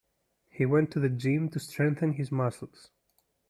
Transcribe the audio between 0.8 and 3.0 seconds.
to gym to strengthen his muscles.